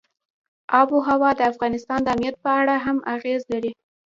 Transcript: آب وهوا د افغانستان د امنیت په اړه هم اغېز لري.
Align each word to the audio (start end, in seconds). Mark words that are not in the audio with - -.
آب 0.79 0.89
وهوا 0.93 1.31
د 1.35 1.41
افغانستان 1.51 1.99
د 2.03 2.07
امنیت 2.13 2.35
په 2.43 2.49
اړه 2.59 2.75
هم 2.85 2.97
اغېز 3.15 3.41
لري. 3.53 3.71